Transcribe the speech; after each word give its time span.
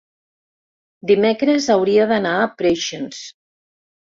dimecres 1.11 1.67
hauria 1.75 2.09
d'anar 2.13 2.33
a 2.39 2.49
Preixens. 2.63 3.23